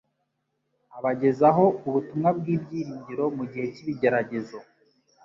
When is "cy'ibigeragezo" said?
3.73-4.57